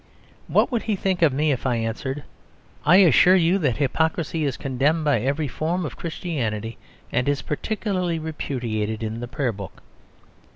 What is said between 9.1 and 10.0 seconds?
the Prayer Book"?